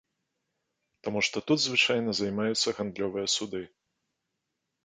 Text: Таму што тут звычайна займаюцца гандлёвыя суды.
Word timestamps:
Таму 1.07 1.19
што 1.27 1.37
тут 1.51 1.59
звычайна 1.67 2.15
займаюцца 2.21 2.75
гандлёвыя 2.81 3.27
суды. 3.37 3.63